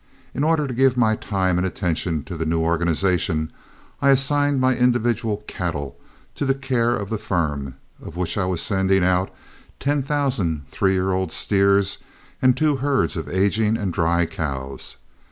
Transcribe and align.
In 0.33 0.43
order 0.43 0.65
to 0.67 0.73
give 0.73 0.97
my 0.97 1.15
time 1.15 1.59
and 1.59 1.67
attention 1.67 2.23
to 2.23 2.35
the 2.35 2.43
new 2.43 2.61
organization, 2.61 3.51
I 4.01 4.09
assigned 4.09 4.59
my 4.59 4.75
individual 4.75 5.43
cattle 5.47 5.95
to 6.33 6.43
the 6.43 6.55
care 6.55 6.95
of 6.97 7.11
the 7.11 7.19
firm, 7.19 7.75
of 8.01 8.15
which 8.17 8.35
I 8.35 8.45
was 8.45 8.63
sending 8.63 9.03
out 9.03 9.29
ten 9.79 10.01
thousand 10.01 10.67
three 10.69 10.93
year 10.93 11.11
old 11.11 11.31
steers 11.31 11.99
and 12.41 12.57
two 12.57 12.77
herds 12.77 13.15
of 13.15 13.29
aging 13.29 13.77
and 13.77 13.93
dry 13.93 14.25
cows. 14.25 14.97